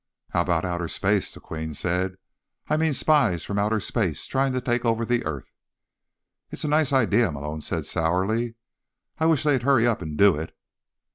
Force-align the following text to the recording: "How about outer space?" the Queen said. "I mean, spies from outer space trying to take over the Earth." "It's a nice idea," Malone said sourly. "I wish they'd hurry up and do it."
"How 0.29 0.41
about 0.41 0.65
outer 0.65 0.87
space?" 0.87 1.31
the 1.31 1.39
Queen 1.39 1.75
said. 1.75 2.15
"I 2.67 2.75
mean, 2.75 2.91
spies 2.91 3.43
from 3.43 3.59
outer 3.59 3.79
space 3.79 4.25
trying 4.25 4.51
to 4.53 4.59
take 4.59 4.83
over 4.83 5.05
the 5.05 5.23
Earth." 5.25 5.53
"It's 6.49 6.63
a 6.63 6.67
nice 6.67 6.91
idea," 6.91 7.31
Malone 7.31 7.61
said 7.61 7.85
sourly. 7.85 8.55
"I 9.19 9.27
wish 9.27 9.43
they'd 9.43 9.61
hurry 9.61 9.85
up 9.85 10.01
and 10.01 10.17
do 10.17 10.35
it." 10.37 10.57